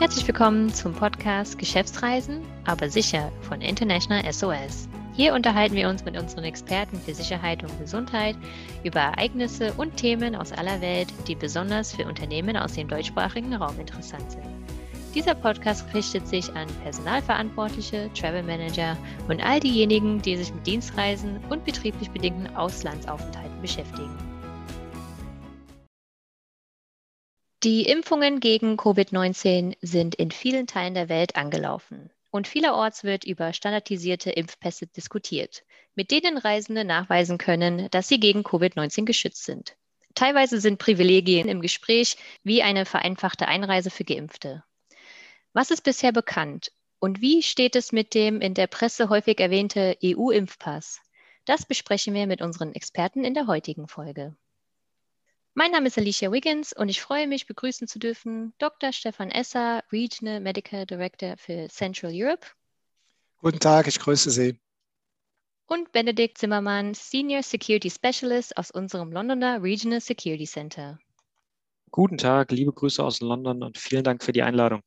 [0.00, 4.88] Herzlich willkommen zum Podcast Geschäftsreisen, aber sicher von International SOS.
[5.14, 8.36] Hier unterhalten wir uns mit unseren Experten für Sicherheit und Gesundheit
[8.82, 13.78] über Ereignisse und Themen aus aller Welt, die besonders für Unternehmen aus dem deutschsprachigen Raum
[13.78, 14.44] interessant sind.
[15.14, 18.96] Dieser Podcast richtet sich an Personalverantwortliche, Travel Manager
[19.28, 24.33] und all diejenigen, die sich mit Dienstreisen und betrieblich bedingten Auslandsaufenthalten beschäftigen.
[27.64, 33.54] Die Impfungen gegen Covid-19 sind in vielen Teilen der Welt angelaufen und vielerorts wird über
[33.54, 35.64] standardisierte Impfpässe diskutiert,
[35.94, 39.78] mit denen Reisende nachweisen können, dass sie gegen Covid-19 geschützt sind.
[40.14, 44.62] Teilweise sind Privilegien im Gespräch wie eine vereinfachte Einreise für Geimpfte.
[45.54, 49.96] Was ist bisher bekannt und wie steht es mit dem in der Presse häufig erwähnte
[50.04, 51.00] EU-Impfpass?
[51.46, 54.36] Das besprechen wir mit unseren Experten in der heutigen Folge.
[55.56, 58.92] Mein Name ist Alicia Wiggins und ich freue mich, begrüßen zu dürfen Dr.
[58.92, 62.44] Stefan Esser, Regional Medical Director für Central Europe.
[63.36, 64.58] Guten Tag, ich grüße Sie.
[65.66, 70.98] Und Benedikt Zimmermann, Senior Security Specialist aus unserem Londoner Regional Security Center.
[71.92, 74.82] Guten Tag, liebe Grüße aus London und vielen Dank für die Einladung.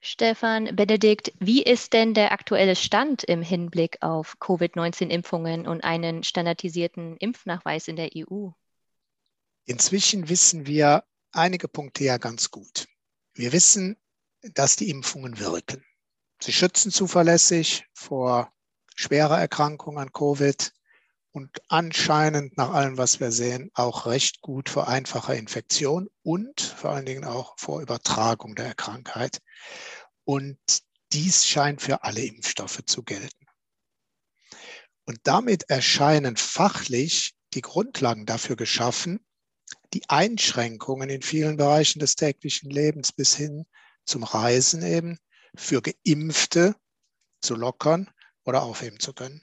[0.00, 7.16] Stefan, Benedikt, wie ist denn der aktuelle Stand im Hinblick auf Covid-19-Impfungen und einen standardisierten
[7.16, 8.50] Impfnachweis in der EU?
[9.66, 12.86] Inzwischen wissen wir einige Punkte ja ganz gut.
[13.32, 13.96] Wir wissen,
[14.42, 15.84] dass die Impfungen wirken.
[16.40, 18.52] Sie schützen zuverlässig vor
[18.94, 20.72] schwerer Erkrankung an Covid
[21.32, 26.90] und anscheinend nach allem, was wir sehen, auch recht gut vor einfacher Infektion und vor
[26.90, 29.40] allen Dingen auch vor Übertragung der Krankheit.
[30.24, 30.58] Und
[31.12, 33.46] dies scheint für alle Impfstoffe zu gelten.
[35.06, 39.24] Und damit erscheinen fachlich die Grundlagen dafür geschaffen,
[39.94, 43.64] die Einschränkungen in vielen Bereichen des täglichen Lebens bis hin
[44.04, 45.18] zum Reisen eben
[45.54, 46.74] für Geimpfte
[47.40, 48.10] zu lockern
[48.44, 49.42] oder aufheben zu können.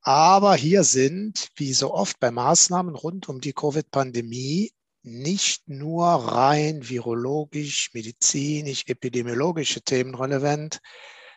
[0.00, 4.72] Aber hier sind, wie so oft bei Maßnahmen rund um die Covid-Pandemie,
[5.04, 10.80] nicht nur rein virologisch, medizinisch, epidemiologische Themen relevant,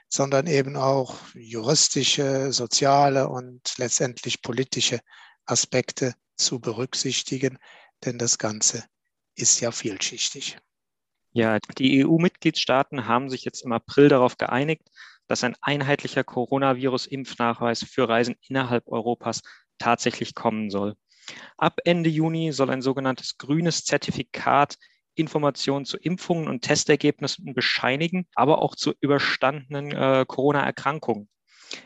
[0.10, 5.00] sondern eben auch juristische, soziale und letztendlich politische
[5.46, 7.58] Aspekte zu berücksichtigen,
[8.04, 8.84] denn das Ganze
[9.36, 10.58] ist ja vielschichtig.
[11.32, 14.90] Ja, die EU-Mitgliedstaaten haben sich jetzt im April darauf geeinigt,
[15.28, 19.42] dass ein einheitlicher Coronavirus-Impfnachweis für Reisen innerhalb Europas
[19.78, 20.96] tatsächlich kommen soll.
[21.58, 24.78] Ab Ende Juni soll ein sogenanntes grünes Zertifikat
[25.16, 31.30] Informationen zu Impfungen und Testergebnissen bescheinigen, aber auch zu überstandenen äh, Corona-Erkrankungen.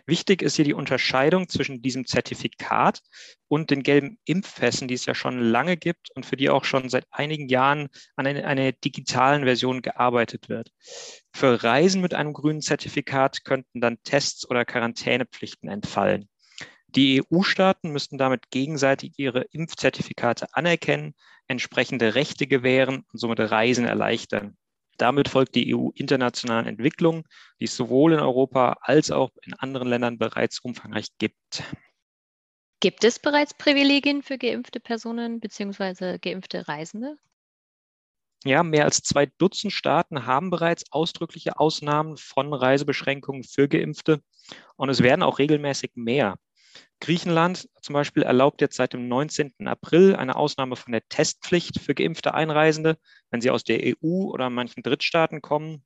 [0.06, 3.02] Wichtig ist hier die Unterscheidung zwischen diesem Zertifikat
[3.48, 6.90] und den gelben Impfpässen, die es ja schon lange gibt und für die auch schon
[6.90, 10.70] seit einigen Jahren an einer eine digitalen Version gearbeitet wird.
[11.34, 16.30] Für Reisen mit einem grünen Zertifikat könnten dann Tests oder Quarantänepflichten entfallen.
[16.96, 21.14] Die EU-Staaten müssten damit gegenseitig ihre Impfzertifikate anerkennen,
[21.48, 24.58] entsprechende Rechte gewähren und somit Reisen erleichtern.
[25.00, 27.24] Damit folgt die EU internationalen Entwicklungen,
[27.60, 31.64] die es sowohl in Europa als auch in anderen Ländern bereits umfangreich gibt.
[32.82, 36.18] Gibt es bereits Privilegien für geimpfte Personen bzw.
[36.20, 37.18] geimpfte Reisende?
[38.44, 44.22] Ja, mehr als zwei Dutzend Staaten haben bereits ausdrückliche Ausnahmen von Reisebeschränkungen für Geimpfte
[44.76, 46.36] und es werden auch regelmäßig mehr.
[47.02, 49.54] Griechenland zum Beispiel erlaubt jetzt seit dem 19.
[49.66, 52.98] April eine Ausnahme von der Testpflicht für geimpfte Einreisende,
[53.32, 55.84] wenn sie aus der EU oder manchen Drittstaaten kommen.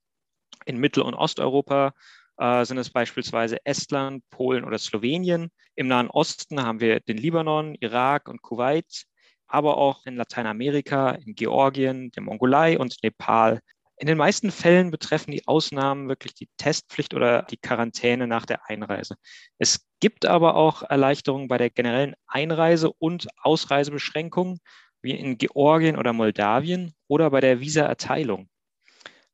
[0.65, 1.93] In Mittel- und Osteuropa
[2.37, 5.51] äh, sind es beispielsweise Estland, Polen oder Slowenien.
[5.75, 9.05] Im Nahen Osten haben wir den Libanon, Irak und Kuwait,
[9.47, 13.59] aber auch in Lateinamerika, in Georgien, der Mongolei und Nepal
[13.97, 18.69] in den meisten Fällen betreffen die Ausnahmen wirklich die Testpflicht oder die Quarantäne nach der
[18.69, 19.15] Einreise.
[19.59, 24.59] Es gibt aber auch Erleichterungen bei der generellen Einreise- und Ausreisebeschränkungen,
[25.01, 28.49] wie in Georgien oder Moldawien oder bei der Visaerteilung.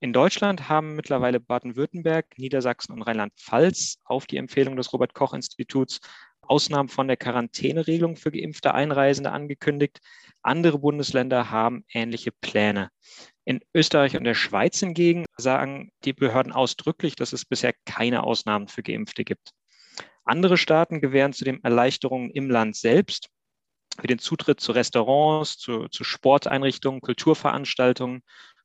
[0.01, 5.99] In Deutschland haben mittlerweile Baden-Württemberg, Niedersachsen und Rheinland-Pfalz auf die Empfehlung des Robert Koch Instituts
[6.41, 9.99] Ausnahmen von der Quarantäneregelung für geimpfte Einreisende angekündigt.
[10.41, 12.89] Andere Bundesländer haben ähnliche Pläne.
[13.49, 18.67] In Österreich und der Schweiz hingegen sagen die Behörden ausdrücklich, dass es bisher keine Ausnahmen
[18.67, 19.53] für Geimpfte gibt.
[20.23, 23.27] Andere Staaten gewähren zudem Erleichterungen im Land selbst,
[23.99, 28.21] wie den Zutritt zu Restaurants, zu, zu Sporteinrichtungen, Kulturveranstaltungen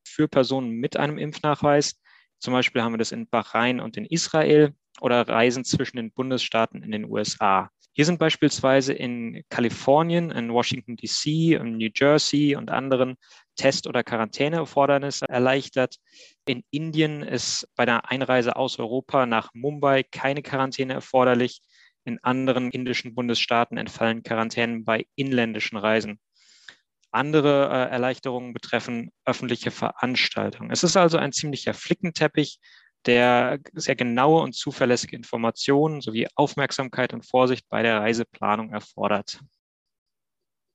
[0.06, 1.98] für Personen mit einem Impfnachweis.
[2.38, 6.82] Zum Beispiel haben wir das in Bahrain und in Israel oder Reisen zwischen den Bundesstaaten
[6.82, 7.70] in den USA.
[7.96, 13.14] Hier sind beispielsweise in Kalifornien, in Washington DC, in New Jersey und anderen
[13.54, 15.98] Test- oder Quarantäneerfordernisse erleichtert.
[16.44, 21.60] In Indien ist bei der Einreise aus Europa nach Mumbai keine Quarantäne erforderlich.
[22.04, 26.18] In anderen indischen Bundesstaaten entfallen Quarantänen bei inländischen Reisen.
[27.12, 30.72] Andere äh, Erleichterungen betreffen öffentliche Veranstaltungen.
[30.72, 32.58] Es ist also ein ziemlicher Flickenteppich,
[33.06, 39.40] der sehr genaue und zuverlässige Informationen sowie Aufmerksamkeit und Vorsicht bei der Reiseplanung erfordert.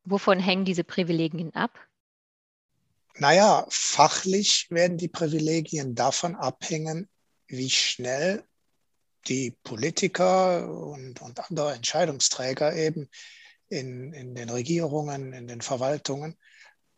[0.04, 1.72] Wovon hängen diese Privilegien ab?
[3.16, 7.10] Naja, fachlich werden die Privilegien davon abhängen,
[7.48, 8.44] wie schnell
[9.28, 13.10] die Politiker und, und andere Entscheidungsträger eben
[13.68, 16.38] in, in den Regierungen, in den Verwaltungen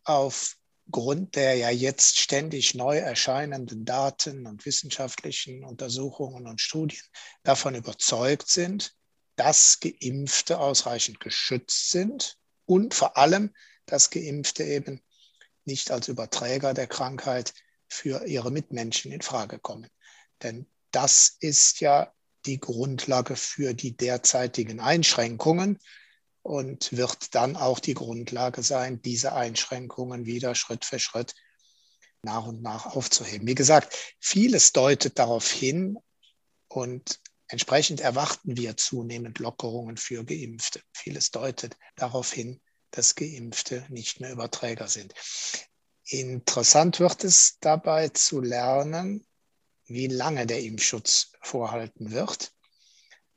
[0.04, 0.56] auf
[0.92, 7.02] Grund der ja jetzt ständig neu erscheinenden Daten und wissenschaftlichen Untersuchungen und Studien
[7.42, 8.94] davon überzeugt sind,
[9.36, 13.52] dass Geimpfte ausreichend geschützt sind und vor allem,
[13.86, 15.02] dass Geimpfte eben
[15.64, 17.54] nicht als Überträger der Krankheit
[17.88, 19.88] für ihre Mitmenschen in Frage kommen.
[20.42, 22.12] Denn das ist ja
[22.46, 25.78] die Grundlage für die derzeitigen Einschränkungen,
[26.42, 31.34] und wird dann auch die Grundlage sein, diese Einschränkungen wieder Schritt für Schritt
[32.22, 33.46] nach und nach aufzuheben.
[33.46, 35.98] Wie gesagt, vieles deutet darauf hin
[36.68, 40.80] und entsprechend erwarten wir zunehmend Lockerungen für Geimpfte.
[40.92, 42.60] Vieles deutet darauf hin,
[42.90, 45.14] dass Geimpfte nicht mehr Überträger sind.
[46.04, 49.26] Interessant wird es dabei zu lernen,
[49.86, 52.52] wie lange der Impfschutz vorhalten wird.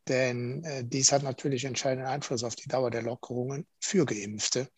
[0.07, 4.69] Denn äh, dies hat natürlich entscheidenden Einfluss auf die Dauer der Lockerungen für Geimpfte.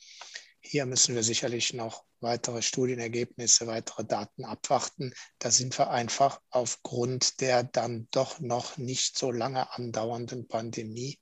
[0.61, 5.13] Hier müssen wir sicherlich noch weitere Studienergebnisse, weitere Daten abwarten.
[5.39, 11.19] Da sind wir einfach aufgrund der dann doch noch nicht so lange andauernden Pandemie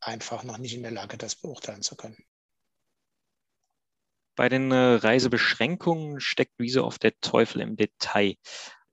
[0.00, 2.16] einfach noch nicht in der Lage, das beurteilen zu können.
[4.36, 8.34] Bei den äh, Reisebeschränkungen steckt wie so oft der Teufel im Detail.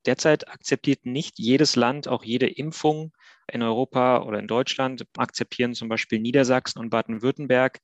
[0.05, 3.11] Derzeit akzeptiert nicht jedes Land auch jede Impfung.
[3.51, 7.79] In Europa oder in Deutschland akzeptieren zum Beispiel Niedersachsen und Baden-Württemberg,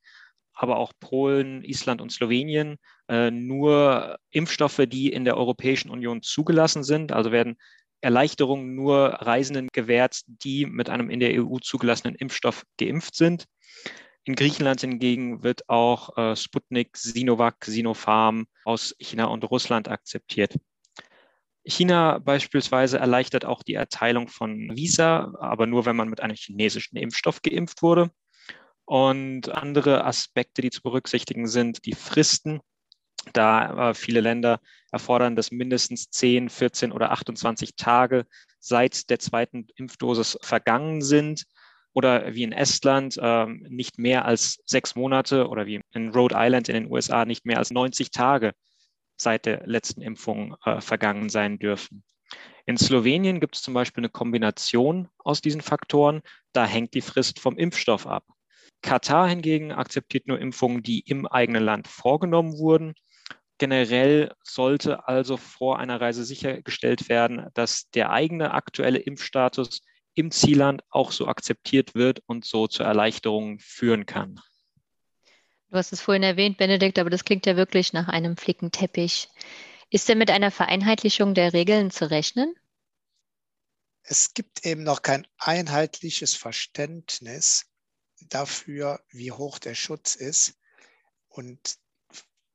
[0.53, 2.77] aber auch Polen, Island und Slowenien
[3.09, 7.11] äh, nur Impfstoffe, die in der Europäischen Union zugelassen sind.
[7.11, 7.57] Also werden
[8.01, 13.45] Erleichterungen nur Reisenden gewährt, die mit einem in der EU zugelassenen Impfstoff geimpft sind.
[14.23, 20.55] In Griechenland hingegen wird auch äh, Sputnik, Sinovac, Sinopharm aus China und Russland akzeptiert.
[21.67, 26.97] China beispielsweise erleichtert auch die Erteilung von Visa, aber nur, wenn man mit einem chinesischen
[26.97, 28.09] Impfstoff geimpft wurde.
[28.85, 32.61] Und andere Aspekte, die zu berücksichtigen sind, die Fristen.
[33.33, 34.61] Da äh, viele Länder
[34.91, 38.25] erfordern, dass mindestens 10, 14 oder 28 Tage
[38.59, 41.43] seit der zweiten Impfdosis vergangen sind
[41.91, 46.69] oder wie in Estland äh, nicht mehr als sechs Monate oder wie in Rhode Island
[46.69, 48.53] in den USA nicht mehr als 90 Tage
[49.17, 52.03] seit der letzten Impfung äh, vergangen sein dürfen.
[52.65, 56.21] In Slowenien gibt es zum Beispiel eine Kombination aus diesen Faktoren.
[56.53, 58.25] Da hängt die Frist vom Impfstoff ab.
[58.81, 62.93] Katar hingegen akzeptiert nur Impfungen, die im eigenen Land vorgenommen wurden.
[63.57, 69.81] Generell sollte also vor einer Reise sichergestellt werden, dass der eigene aktuelle Impfstatus
[70.13, 74.39] im Zielland auch so akzeptiert wird und so zur Erleichterung führen kann.
[75.69, 79.29] Du hast es vorhin erwähnt, Benedikt, aber das klingt ja wirklich nach einem Flickenteppich.
[79.89, 82.53] Ist denn mit einer Vereinheitlichung der Regeln zu rechnen?
[84.03, 87.65] Es gibt eben noch kein einheitliches Verständnis
[88.29, 90.57] dafür, wie hoch der Schutz ist.
[91.27, 91.77] Und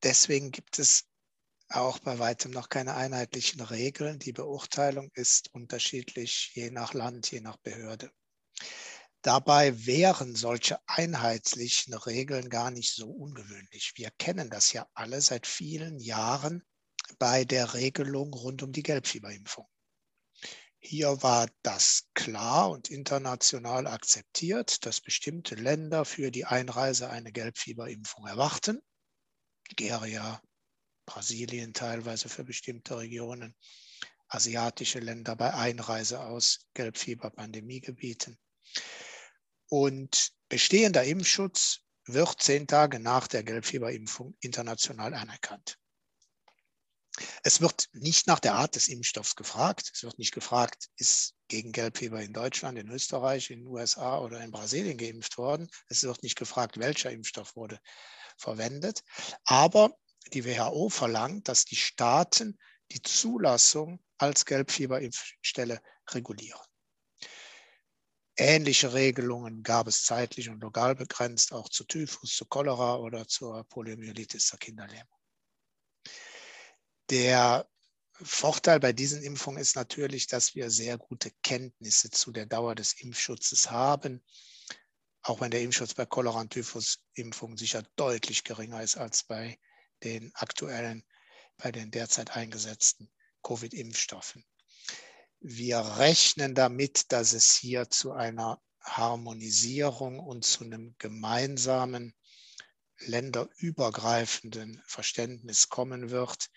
[0.03, 1.05] deswegen gibt es
[1.69, 4.19] auch bei weitem noch keine einheitlichen Regeln.
[4.19, 8.11] Die Beurteilung ist unterschiedlich je nach Land, je nach Behörde.
[9.23, 13.93] Dabei wären solche einheitlichen Regeln gar nicht so ungewöhnlich.
[13.95, 16.65] Wir kennen das ja alle seit vielen Jahren
[17.21, 19.67] bei der Regelung rund um die Gelbfieberimpfung.
[20.81, 28.27] Hier war das klar und international akzeptiert, dass bestimmte Länder für die Einreise eine Gelbfieberimpfung
[28.27, 28.83] erwarten.
[29.69, 30.43] Nigeria,
[31.07, 33.55] Brasilien teilweise für bestimmte Regionen,
[34.27, 38.37] asiatische Länder bei Einreise aus Gelbfieberpandemiegebieten.
[39.73, 45.79] Und bestehender Impfschutz wird zehn Tage nach der Gelbfieberimpfung international anerkannt.
[47.43, 49.91] Es wird nicht nach der Art des Impfstoffs gefragt.
[49.95, 54.43] Es wird nicht gefragt, ist gegen Gelbfieber in Deutschland, in Österreich, in den USA oder
[54.43, 55.71] in Brasilien geimpft worden.
[55.89, 57.81] Es wird nicht gefragt, welcher Impfstoff wurde
[58.37, 59.03] verwendet.
[59.47, 59.97] Aber
[60.35, 62.59] die WHO verlangt, dass die Staaten
[62.91, 66.61] die Zulassung als Gelbfieberimpfstelle regulieren.
[68.37, 73.65] Ähnliche Regelungen gab es zeitlich und lokal begrenzt auch zu Typhus, zu Cholera oder zur
[73.65, 75.19] Poliomyelitis der Kinderlähmung.
[77.11, 77.69] Der
[78.15, 82.95] Vorteil bei diesen Impfungen ist natürlich, dass wir sehr gute Kenntnisse zu der Dauer des
[82.95, 84.25] Impfschutzes haben,
[85.23, 89.59] auch wenn der Impfschutz bei Cholera- und Typhus-Impfungen sicher deutlich geringer ist als bei
[90.03, 91.05] den aktuellen,
[91.59, 93.11] bei den derzeit eingesetzten
[93.43, 94.45] Covid-Impfstoffen.
[95.45, 102.15] Wir rechnen damit, dass es hier zu einer Harmonisierung und zu einem gemeinsamen
[102.99, 106.49] länderübergreifenden Verständnis kommen wird,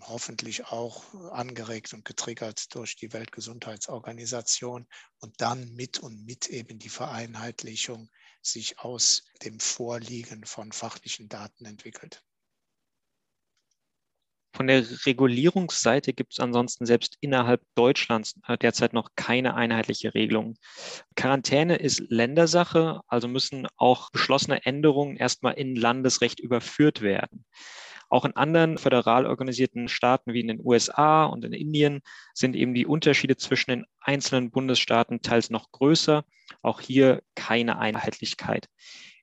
[0.00, 6.88] hoffentlich auch angeregt und getriggert durch die Weltgesundheitsorganisation und dann mit und mit eben die
[6.88, 8.10] Vereinheitlichung
[8.40, 12.24] sich aus dem Vorliegen von fachlichen Daten entwickelt.
[14.54, 20.56] Von der Regulierungsseite gibt es ansonsten selbst innerhalb Deutschlands äh, derzeit noch keine einheitliche Regelung.
[21.16, 27.46] Quarantäne ist Ländersache, also müssen auch beschlossene Änderungen erstmal in Landesrecht überführt werden.
[28.10, 32.02] Auch in anderen föderal organisierten Staaten wie in den USA und in Indien
[32.34, 36.22] sind eben die Unterschiede zwischen den einzelnen Bundesstaaten teils noch größer.
[36.60, 38.68] Auch hier keine Einheitlichkeit.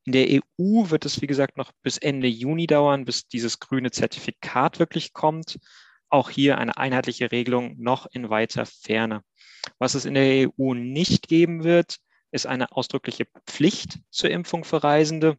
[0.09, 3.91] In der EU wird es, wie gesagt, noch bis Ende Juni dauern, bis dieses grüne
[3.91, 5.59] Zertifikat wirklich kommt.
[6.09, 9.21] Auch hier eine einheitliche Regelung noch in weiter Ferne.
[9.77, 11.97] Was es in der EU nicht geben wird,
[12.31, 15.37] ist eine ausdrückliche Pflicht zur Impfung für Reisende,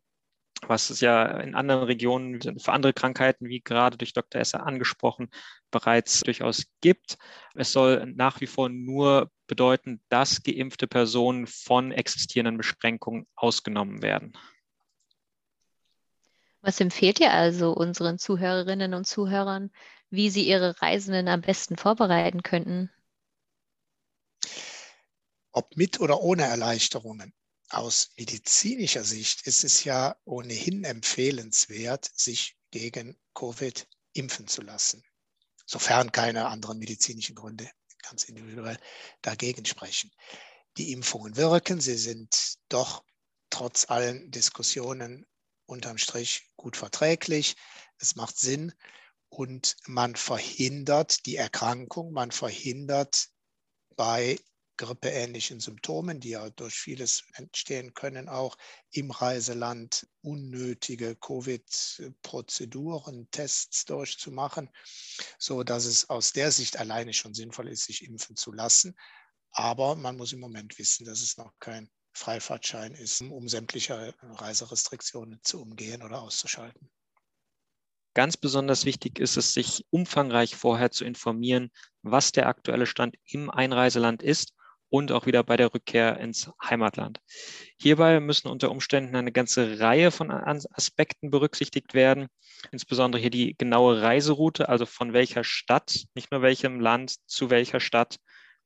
[0.69, 4.41] was es ja in anderen Regionen für andere Krankheiten, wie gerade durch Dr.
[4.41, 5.31] Esser angesprochen,
[5.73, 7.19] bereits durchaus gibt.
[7.57, 14.33] Es soll nach wie vor nur bedeuten, dass geimpfte Personen von existierenden Beschränkungen ausgenommen werden.
[16.63, 19.71] Was empfiehlt ihr also unseren Zuhörerinnen und Zuhörern,
[20.11, 22.91] wie sie ihre Reisenden am besten vorbereiten könnten?
[25.53, 27.33] Ob mit oder ohne Erleichterungen.
[27.71, 35.05] Aus medizinischer Sicht ist es ja ohnehin empfehlenswert, sich gegen Covid impfen zu lassen,
[35.67, 37.71] sofern keine anderen medizinischen Gründe
[38.03, 38.79] ganz individuell
[39.23, 40.11] dagegen sprechen.
[40.77, 43.05] Die Impfungen wirken, sie sind doch
[43.51, 45.27] trotz allen Diskussionen
[45.71, 47.57] unterm Strich gut verträglich,
[47.99, 48.73] es macht Sinn
[49.29, 53.29] und man verhindert die Erkrankung, man verhindert
[53.97, 54.39] bei
[54.77, 58.57] grippeähnlichen Symptomen, die ja durch vieles entstehen können, auch
[58.91, 64.71] im Reiseland unnötige Covid-Prozeduren, Tests durchzumachen,
[65.39, 68.97] so dass es aus der Sicht alleine schon sinnvoll ist, sich impfen zu lassen.
[69.53, 75.41] Aber man muss im Moment wissen, dass es noch kein Freifahrtschein ist, um sämtliche Reiserestriktionen
[75.43, 76.91] zu umgehen oder auszuschalten.
[78.15, 81.71] Ganz besonders wichtig ist es, sich umfangreich vorher zu informieren,
[82.03, 84.55] was der aktuelle Stand im Einreiseland ist
[84.89, 87.21] und auch wieder bei der Rückkehr ins Heimatland.
[87.81, 92.27] Hierbei müssen unter Umständen eine ganze Reihe von Aspekten berücksichtigt werden,
[92.73, 97.79] insbesondere hier die genaue Reiseroute, also von welcher Stadt, nicht nur welchem Land zu welcher
[97.79, 98.17] Stadt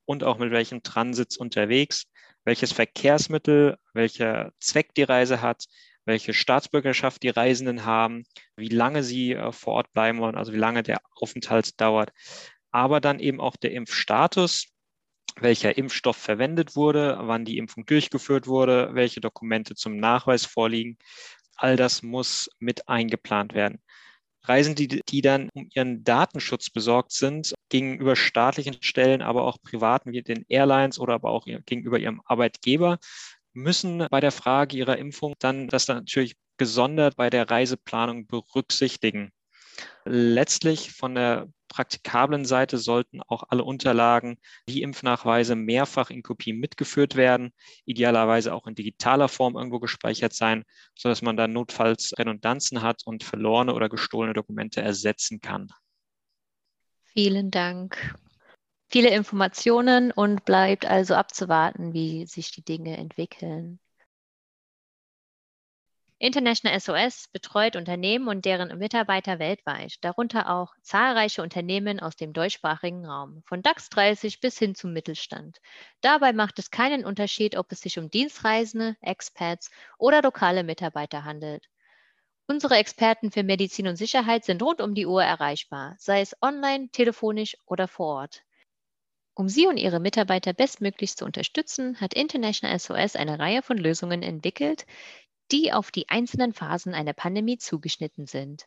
[0.06, 2.04] und auch mit welchem Transits unterwegs,
[2.44, 5.64] welches Verkehrsmittel, welcher Zweck die Reise hat,
[6.04, 8.24] welche Staatsbürgerschaft die Reisenden haben,
[8.56, 12.12] wie lange sie äh, vor Ort bleiben wollen, also wie lange der Aufenthalt dauert,
[12.70, 14.66] aber dann eben auch der Impfstatus,
[15.36, 20.98] welcher Impfstoff verwendet wurde, wann die Impfung durchgeführt wurde, welche Dokumente zum Nachweis vorliegen.
[21.56, 23.80] All das muss mit eingeplant werden.
[24.44, 30.12] Reisen die, die dann um ihren Datenschutz besorgt sind, gegenüber staatlichen Stellen, aber auch privaten
[30.12, 32.98] wie den Airlines oder aber auch gegenüber ihrem Arbeitgeber,
[33.54, 39.30] müssen bei der Frage ihrer Impfung dann das dann natürlich gesondert bei der Reiseplanung berücksichtigen.
[40.06, 47.16] Letztlich von der praktikablen Seite sollten auch alle Unterlagen wie Impfnachweise mehrfach in Kopie mitgeführt
[47.16, 47.52] werden,
[47.84, 53.25] idealerweise auch in digitaler Form irgendwo gespeichert sein, sodass man dann notfalls Redundanzen hat und
[53.25, 55.68] verlorene oder gestohlene Dokumente ersetzen kann.
[57.02, 58.14] Vielen Dank.
[58.88, 63.80] Viele Informationen und bleibt also abzuwarten, wie sich die Dinge entwickeln.
[66.18, 73.04] International SOS betreut Unternehmen und deren Mitarbeiter weltweit, darunter auch zahlreiche Unternehmen aus dem deutschsprachigen
[73.04, 75.61] Raum, von DAX 30 bis hin zum Mittelstand.
[76.00, 81.68] Dabei macht es keinen Unterschied, ob es sich um Dienstreisende, Expats oder lokale Mitarbeiter handelt.
[82.47, 86.90] Unsere Experten für Medizin und Sicherheit sind rund um die Uhr erreichbar, sei es online,
[86.90, 88.44] telefonisch oder vor Ort.
[89.37, 94.23] Um Sie und Ihre Mitarbeiter bestmöglich zu unterstützen, hat International SOS eine Reihe von Lösungen
[94.23, 94.87] entwickelt,
[95.52, 98.66] die auf die einzelnen Phasen einer Pandemie zugeschnitten sind.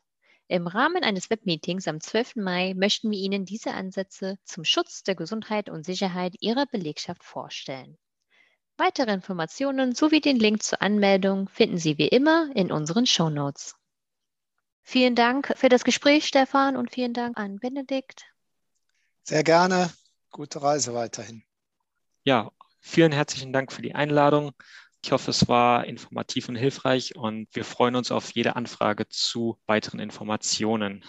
[0.50, 2.38] Im Rahmen eines Webmeetings am 12.
[2.38, 7.98] Mai möchten wir Ihnen diese Ansätze zum Schutz der Gesundheit und Sicherheit Ihrer Belegschaft vorstellen.
[8.78, 13.76] Weitere Informationen sowie den Link zur Anmeldung finden Sie wie immer in unseren Show Notes.
[14.84, 18.26] Vielen Dank für das Gespräch, Stefan, und vielen Dank an Benedikt.
[19.24, 19.92] Sehr gerne.
[20.32, 21.44] Gute Reise weiterhin.
[22.24, 24.54] Ja, vielen herzlichen Dank für die Einladung.
[25.08, 29.58] Ich hoffe, es war informativ und hilfreich und wir freuen uns auf jede Anfrage zu
[29.66, 31.02] weiteren Informationen.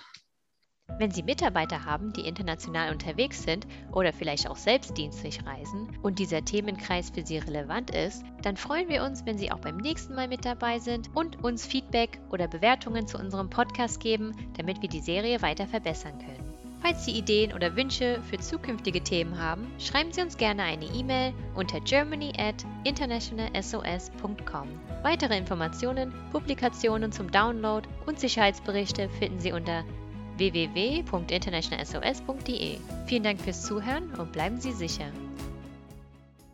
[1.00, 6.20] Wenn Sie Mitarbeiter haben, die international unterwegs sind oder vielleicht auch selbst dienstlich reisen und
[6.20, 10.14] dieser Themenkreis für Sie relevant ist, dann freuen wir uns, wenn Sie auch beim nächsten
[10.14, 14.88] Mal mit dabei sind und uns Feedback oder Bewertungen zu unserem Podcast geben, damit wir
[14.88, 16.47] die Serie weiter verbessern können.
[16.80, 21.34] Falls Sie Ideen oder Wünsche für zukünftige Themen haben, schreiben Sie uns gerne eine E-Mail
[21.54, 24.68] unter germany at internationalsos.com.
[25.02, 29.84] Weitere Informationen, Publikationen zum Download und Sicherheitsberichte finden Sie unter
[30.36, 32.78] www.internationalsos.de.
[33.06, 35.10] Vielen Dank fürs Zuhören und bleiben Sie sicher.